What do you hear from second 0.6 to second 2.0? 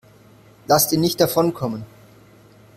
Lasst ihn nicht davonkommen!